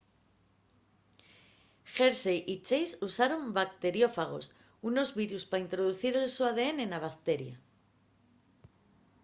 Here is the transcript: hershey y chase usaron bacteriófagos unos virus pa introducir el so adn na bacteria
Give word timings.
hershey 1.97 2.39
y 2.53 2.55
chase 2.65 2.97
usaron 3.09 3.43
bacteriófagos 3.59 4.45
unos 4.89 5.09
virus 5.21 5.43
pa 5.49 5.61
introducir 5.65 6.13
el 6.21 6.27
so 6.35 6.43
adn 6.51 6.77
na 6.91 6.99
bacteria 7.07 7.55